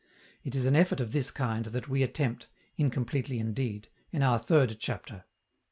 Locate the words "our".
4.23-4.39